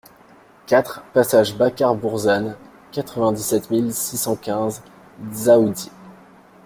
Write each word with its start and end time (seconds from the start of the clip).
quatre 0.65 1.03
passage 1.13 1.55
Bacar 1.55 1.93
Bourzane, 1.93 2.57
quatre-vingt-dix-sept 2.91 3.69
mille 3.69 3.93
six 3.93 4.17
cent 4.17 4.35
quinze 4.35 4.81
Dzaoudzi 5.29 5.91